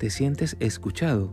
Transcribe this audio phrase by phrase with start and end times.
[0.00, 1.30] ¿Te sientes escuchado?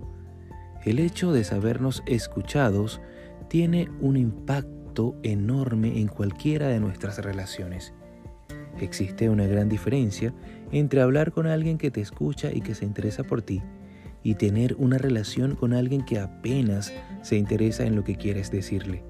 [0.83, 3.00] El hecho de sabernos escuchados
[3.47, 7.93] tiene un impacto enorme en cualquiera de nuestras relaciones.
[8.82, 10.34] Existe una gran diferencia
[10.73, 13.61] entre hablar con alguien que te escucha y que se interesa por ti
[14.21, 19.02] y tener una relación con alguien que apenas se interesa en lo que quieres decirle.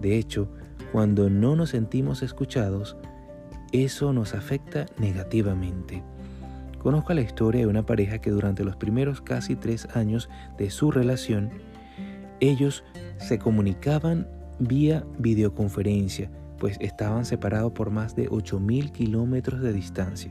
[0.00, 0.48] De hecho,
[0.92, 2.96] cuando no nos sentimos escuchados,
[3.72, 6.04] eso nos afecta negativamente.
[6.84, 10.90] Conozco la historia de una pareja que durante los primeros casi tres años de su
[10.90, 11.48] relación,
[12.40, 12.84] ellos
[13.16, 20.30] se comunicaban vía videoconferencia, pues estaban separados por más de 8.000 kilómetros de distancia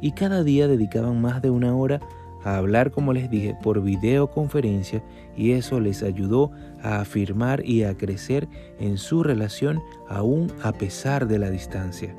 [0.00, 1.98] y cada día dedicaban más de una hora
[2.44, 5.02] a hablar, como les dije, por videoconferencia
[5.36, 8.46] y eso les ayudó a afirmar y a crecer
[8.78, 12.14] en su relación aún a pesar de la distancia.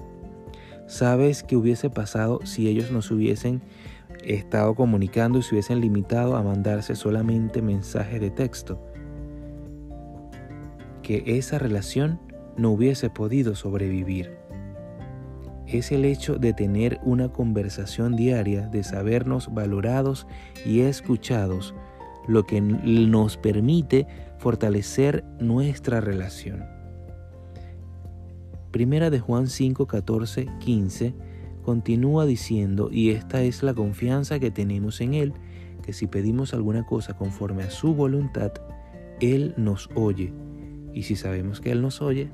[0.90, 3.62] ¿Sabes qué hubiese pasado si ellos no se hubiesen
[4.24, 8.84] estado comunicando y se hubiesen limitado a mandarse solamente mensajes de texto?
[11.04, 12.20] Que esa relación
[12.58, 14.36] no hubiese podido sobrevivir
[15.68, 20.26] es el hecho de tener una conversación diaria, de sabernos valorados
[20.66, 21.76] y escuchados,
[22.28, 24.08] lo que nos permite
[24.40, 26.79] fortalecer nuestra relación.
[28.72, 31.14] Primera de Juan 5, 14, 15
[31.64, 35.34] continúa diciendo, y esta es la confianza que tenemos en Él,
[35.84, 38.52] que si pedimos alguna cosa conforme a su voluntad,
[39.20, 40.34] Él nos oye.
[40.94, 42.32] Y si sabemos que Él nos oye,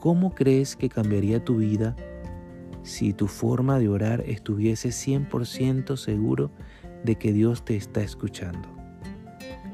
[0.00, 1.96] ¿Cómo crees que cambiaría tu vida
[2.84, 6.52] si tu forma de orar estuviese 100% seguro
[7.02, 8.77] de que Dios te está escuchando?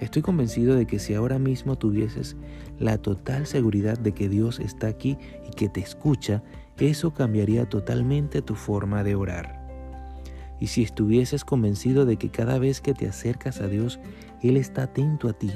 [0.01, 2.37] Estoy convencido de que si ahora mismo tuvieses
[2.79, 6.43] la total seguridad de que Dios está aquí y que te escucha,
[6.79, 9.65] eso cambiaría totalmente tu forma de orar.
[10.61, 14.01] Y si estuvieses convencido de que cada vez que te acercas a Dios,
[14.43, 15.51] Él está atento a ti,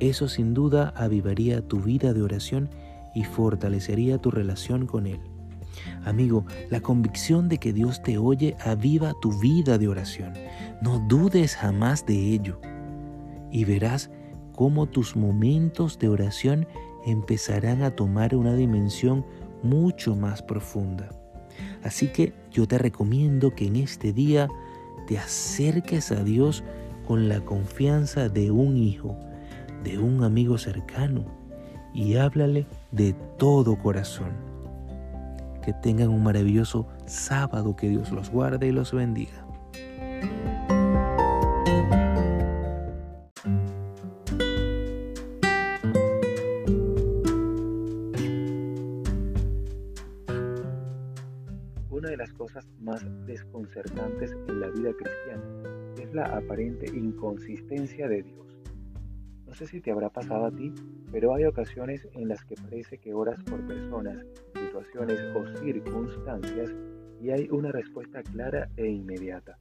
[0.00, 2.68] eso sin duda avivaría tu vida de oración
[3.14, 5.20] y fortalecería tu relación con Él.
[6.04, 10.32] Amigo, la convicción de que Dios te oye aviva tu vida de oración.
[10.82, 12.60] No dudes jamás de ello.
[13.54, 14.10] Y verás
[14.52, 16.66] cómo tus momentos de oración
[17.06, 19.24] empezarán a tomar una dimensión
[19.62, 21.08] mucho más profunda.
[21.84, 24.48] Así que yo te recomiendo que en este día
[25.06, 26.64] te acerques a Dios
[27.06, 29.16] con la confianza de un hijo,
[29.84, 31.24] de un amigo cercano,
[31.94, 34.32] y háblale de todo corazón.
[35.62, 39.43] Que tengan un maravilloso sábado, que Dios los guarde y los bendiga.
[52.44, 55.42] Cosas más desconcertantes en la vida cristiana
[55.98, 58.58] es la aparente inconsistencia de Dios.
[59.46, 60.70] No sé si te habrá pasado a ti,
[61.10, 66.70] pero hay ocasiones en las que parece que oras por personas, situaciones o circunstancias
[67.22, 69.56] y hay una respuesta clara e inmediata,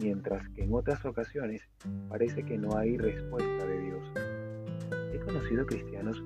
[0.00, 1.60] mientras que en otras ocasiones
[2.08, 4.12] parece que no hay respuesta de Dios.
[5.12, 6.24] He conocido cristianos,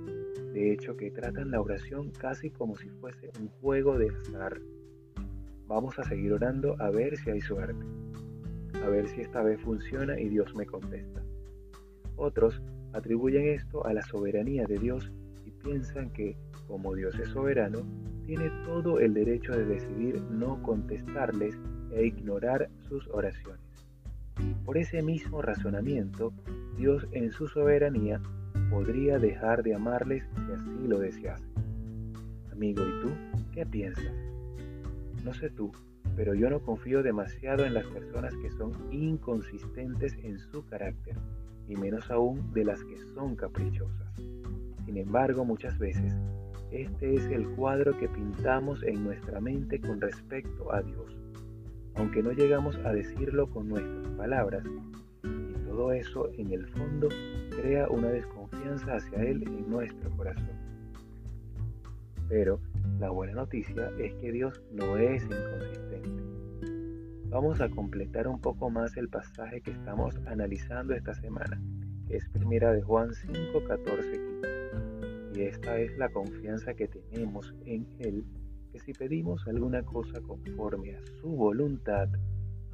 [0.52, 4.60] de hecho, que tratan la oración casi como si fuese un juego de azar.
[5.72, 7.82] Vamos a seguir orando a ver si hay suerte,
[8.84, 11.22] a ver si esta vez funciona y Dios me contesta.
[12.16, 12.60] Otros
[12.92, 15.10] atribuyen esto a la soberanía de Dios
[15.46, 17.78] y piensan que, como Dios es soberano,
[18.26, 21.58] tiene todo el derecho de decidir no contestarles
[21.90, 23.88] e ignorar sus oraciones.
[24.66, 26.34] Por ese mismo razonamiento,
[26.76, 28.20] Dios en su soberanía
[28.68, 31.42] podría dejar de amarles si así lo desease.
[32.52, 33.10] Amigo, ¿y tú
[33.54, 34.12] qué piensas?
[35.22, 35.70] No sé tú,
[36.16, 41.16] pero yo no confío demasiado en las personas que son inconsistentes en su carácter
[41.68, 44.14] y menos aún de las que son caprichosas.
[44.84, 46.12] Sin embargo, muchas veces,
[46.72, 51.16] este es el cuadro que pintamos en nuestra mente con respecto a Dios,
[51.94, 54.64] aunque no llegamos a decirlo con nuestras palabras,
[55.22, 57.08] y todo eso en el fondo
[57.50, 60.50] crea una desconfianza hacia Él en nuestro corazón.
[62.28, 62.58] Pero
[63.02, 66.22] la buena noticia es que Dios no es inconsistente.
[67.30, 71.60] Vamos a completar un poco más el pasaje que estamos analizando esta semana,
[72.08, 75.34] es primera de Juan 5, 14, 15.
[75.34, 78.24] Y esta es la confianza que tenemos en Él,
[78.70, 82.08] que si pedimos alguna cosa conforme a su voluntad,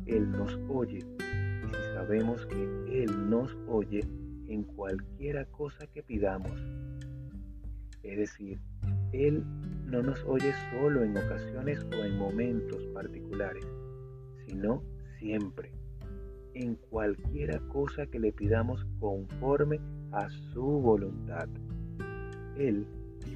[0.05, 0.99] Él nos oye.
[0.99, 4.01] Y si sabemos que Él nos oye
[4.49, 6.53] en cualquiera cosa que pidamos.
[8.03, 8.61] Es decir,
[9.13, 9.45] Él
[9.87, 13.65] no nos oye solo en ocasiones o en momentos particulares
[14.49, 14.83] sino
[15.19, 15.73] siempre.
[16.55, 19.79] en cualquiera cosa que le pidamos conforme
[20.11, 21.49] a su voluntad.
[22.57, 22.85] Él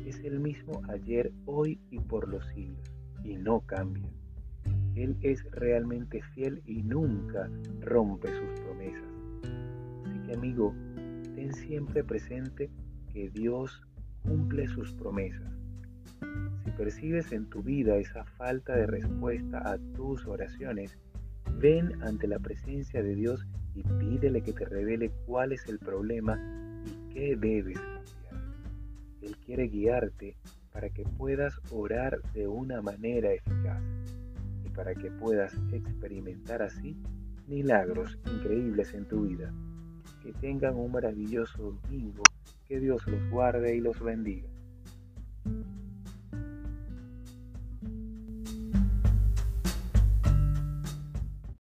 [0.07, 2.83] es el mismo ayer, hoy y por los siglos,
[3.23, 4.11] y no cambia.
[4.97, 7.49] Él es realmente fiel y nunca
[7.81, 9.13] rompe sus promesas.
[10.05, 10.75] Así que amigo,
[11.37, 12.71] ten siempre presente
[13.13, 13.87] que Dios
[14.25, 15.62] cumple sus promesas.
[16.77, 20.99] Percibes en tu vida esa falta de respuesta a tus oraciones,
[21.59, 26.39] ven ante la presencia de Dios y pídele que te revele cuál es el problema
[26.87, 28.53] y qué debes cambiar.
[29.21, 30.37] Él quiere guiarte
[30.73, 33.83] para que puedas orar de una manera eficaz
[34.65, 36.97] y para que puedas experimentar así
[37.47, 39.53] milagros increíbles en tu vida.
[40.23, 42.23] Que tengan un maravilloso domingo,
[42.67, 44.49] que Dios los guarde y los bendiga.